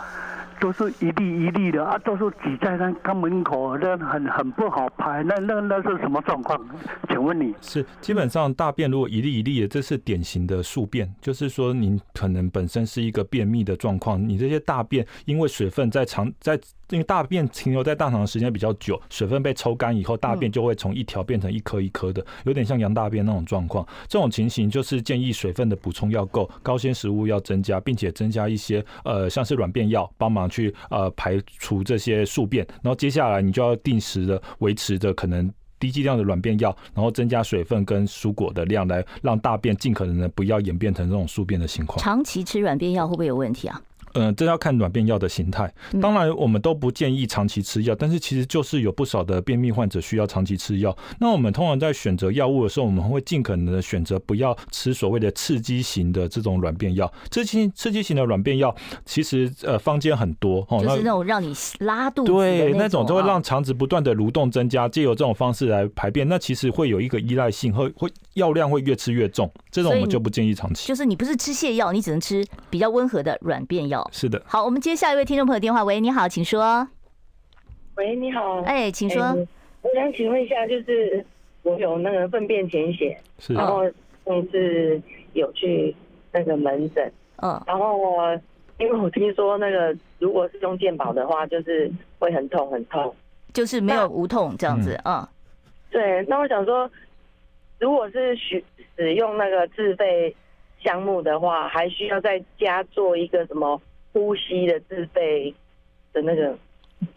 [0.60, 5.22] 都是一粒一粒的啊，都是挤在那肛门口，那很很不好排。
[5.22, 6.60] 那那那是什么状况？
[7.08, 16.58] 请问你是基本上大便如果一粒一粒的，这是典型的宿便，就是说您可能本身是一个便秘的状况，你这些大便因为水分在肠在。
[16.90, 23.84] 因为大便停留在大肠的时间比较久，水分被抽干以后，大便就会从一条变成一颗一颗的，有点像羊大便那种状况。
[24.06, 32.66] 这种情形就是建议水分的补充要够，高纤食物要增加，并且增加一些呃像是软便药，帮忙去呃排除这些宿便。
[32.82, 41.98] 然后接下来你就要定时的维持着可能低剂量的软便药，然后增加水分跟蔬果的量，来让大便尽可能的不要演变成这种宿便的情况。
[41.98, 43.80] 长期吃软便药会不会有问题啊？
[44.14, 45.72] 嗯、呃，这要看软便药的形态。
[46.00, 50.96] 当然，我们都不建议长期吃药，但是其实就是有不少的便秘患者需要长期吃药。
[51.20, 57.12] 那我们通常在选择药物的时候，我们会尽可能的选择不要吃所谓的刺激型的这种软便药。
[57.30, 66.28] 刺激刺激型的软便药，其实呃坊间很多哦，就是那种让你拉肚子的对，那种就会让肠子不断的蠕动增加，借由这种方式来排便。
[66.28, 69.50] 那其实会有一个依赖性，会会药量会越吃越重。
[69.70, 70.86] 这种我们就不建议长期。
[70.86, 74.03] 就是你不是吃泻药，你只能吃比较温和的软便药。
[74.12, 74.42] 是的。
[74.46, 75.84] 好，我们接下一位听众朋友电话。
[75.84, 76.86] 喂，你好，请说。
[77.96, 78.60] 喂，你好。
[78.62, 79.22] 哎，请说。
[79.22, 79.48] 欸、
[79.82, 81.24] 我想请问一下，就是
[81.62, 83.54] 我有那个粪便潜血，是。
[83.54, 83.84] 然后
[84.24, 85.00] 上次
[85.32, 85.94] 有去
[86.32, 88.40] 那个门诊，嗯，然后我
[88.78, 93.14] 因为我听说那个如果是用健保的话，就是会很痛很痛，
[93.52, 95.20] 就是没有无痛这样子，嗯。
[95.20, 95.28] 嗯
[95.90, 96.90] 对，那我想说，
[97.78, 98.64] 如果是使
[98.96, 100.34] 使用那个自费
[100.80, 103.80] 项目的话，还需要再加做一个什么？
[104.14, 105.52] 呼吸的自费
[106.12, 106.56] 的那个，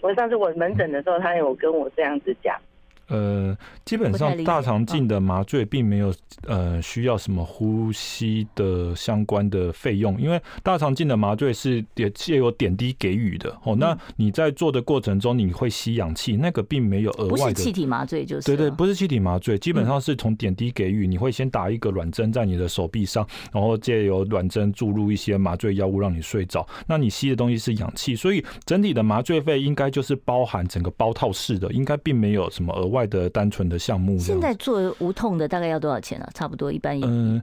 [0.01, 2.59] 我上次我门诊的时候，他有跟我这样子讲。
[3.07, 13.75] 呃，基本上大肠镜的麻醉并没有呃需要什么呼吸的相关的费用，因为大肠镜的麻醉是也借由点滴给予的哦。
[13.75, 17.53] 那你在做的过程中，你会吸氧气，那个并没有额外的。
[17.53, 18.45] 气体麻醉就是。
[18.45, 26.67] 对对，不是气体麻醉，基本上是从点滴给予，你会先打一个软针在你的手臂上，然后借由软针注入一些麻醉药物让你睡着。
[26.85, 32.96] 那你吸的东西是氧气，所以整体的麻醉费应该就是包含整个包套式的，应该并没有什么额外。
[32.97, 36.27] 外的单纯的项目，现在做无痛的大概要多少钱呢？
[36.33, 37.39] 差不多一般嗯，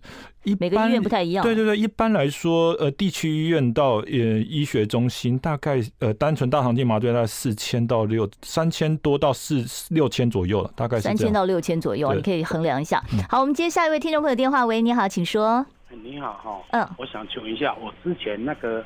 [0.59, 1.45] 每个医院不太一样。
[1.45, 13.01] 对对对，一般来说，呃，地区医院到呃医学中心，大概呃单纯大肠镜麻醉大概四千到六三千多到四六千左右了，大概三千到六千左右，你可以衡量一下。
[13.29, 15.65] 好，我们接下一位听众朋友电话，喂，你好，请说。
[16.03, 18.85] 你好哈，嗯，我想请问一下，我之前那个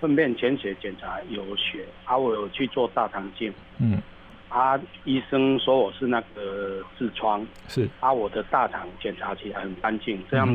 [0.00, 4.00] 粪便潜血检查有血，啊，我有去做大肠镜，嗯。
[4.48, 7.88] 啊，医生说我是那个痔疮，是。
[8.00, 10.46] 啊，我的大肠检查起来很干净，这样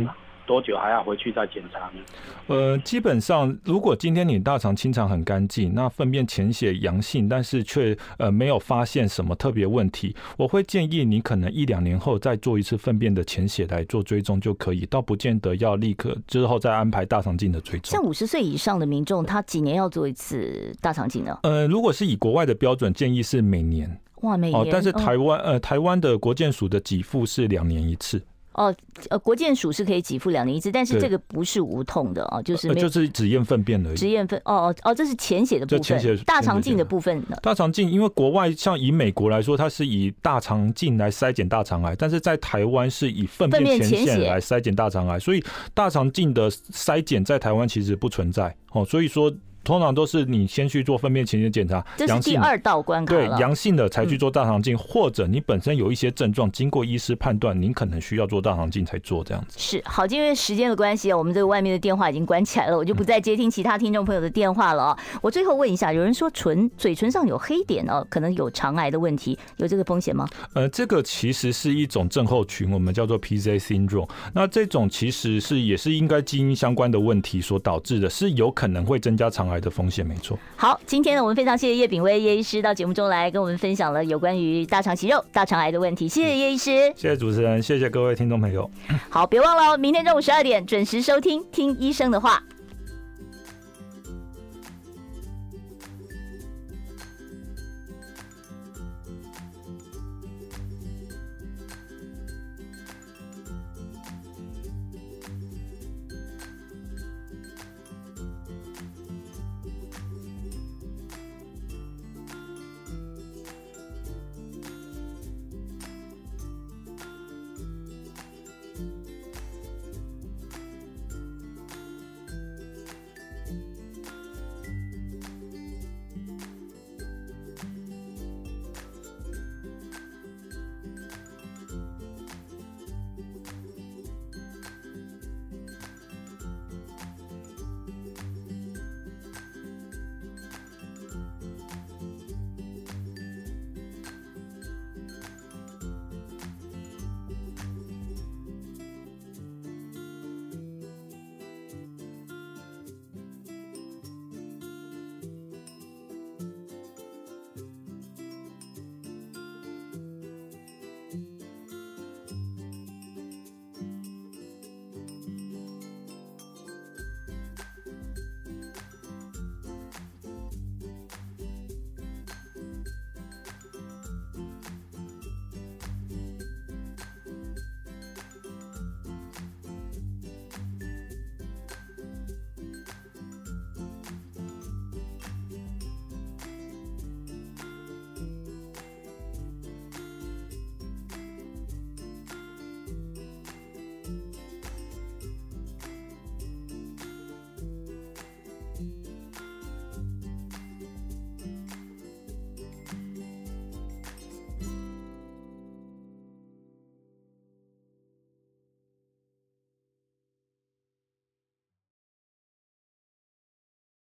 [0.45, 2.01] 多久还要回去再检查呢？
[2.47, 17.91] 呃，基本上如果今天你大肠清肠很干净，那粪便潜血阳性，但是却呃没有发现什么特别问题，我会建议你可能一两年后再做一次粪便的潜血来做追踪就可以，倒不见得要立刻之后再安排大肠镜的追踪。
[17.91, 21.37] 像五十岁以上的民众，他几年要做一次大肠镜呢？
[21.43, 23.99] 呃，如果是以国外的标准，建议是每年。
[24.21, 24.59] 哇，每年。
[24.59, 28.21] 哦，但是台湾呃，台湾的国健署的给付是两年一次。
[28.53, 28.75] 哦，
[29.09, 33.95] 呃，国健署是可以给付两年一次，但是这个不是无痛的哦，就是就是只验粪便而已。
[33.95, 36.17] 只验粪哦哦哦，这是潜血的部分。
[36.25, 37.37] 大肠镜的部分呢？
[37.41, 45.43] 大肠镜，因为国外像以美国来说，它是以大肠镜来筛检大肠癌，但是在台湾是以粪便潜血来筛检大肠癌，所以
[45.73, 49.31] 大肠镜的筛检在台湾其实不存在哦，所以说。
[49.63, 53.13] 通常都是你先去做粪便潜血检查，这是第二道关卡。
[53.13, 59.57] 对，阳性的才去做大肠镜，或者你本身有一些症状，经过医师判断，您可能需要做大肠镜才做这样子。
[59.59, 64.99] 是好，因为时间的关系啊，我们这个外面的电话已经关起来了，我就不再接听其他听众朋友的电话了啊。
[65.21, 70.27] 我最后问一下，有人说唇嘴唇上有黑点哦，可能有肠癌的问题，有这个风险吗？
[70.53, 74.09] 呃，这个其实是一种症候群，我们叫做 PZ syndrome。
[74.33, 80.37] 那这种其实是也是应该基因相关的问题所导致的，是有可能会增加肠癌的风险，没错。
[80.55, 86.07] 好，今天呢，我们非常谢谢叶炳威叶医师到节目中来跟我们分享了有关于大肠息肉、大肠癌的问题。
[86.07, 88.69] 谢谢叶医师，谢谢主持人，谢谢各位听众朋友。
[89.09, 92.41] 好，别忘了明天中午十二点准时收听《听医生的话》。